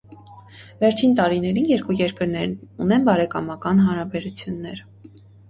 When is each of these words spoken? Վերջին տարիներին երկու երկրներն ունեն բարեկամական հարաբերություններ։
Վերջին 0.83 1.11
տարիներին 1.19 1.67
երկու 1.73 1.97
երկրներն 1.99 2.57
ունեն 2.87 3.07
բարեկամական 3.11 3.85
հարաբերություններ։ 3.91 4.85